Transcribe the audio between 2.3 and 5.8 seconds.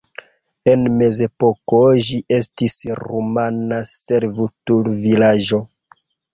estis rumana servutulvilaĝo.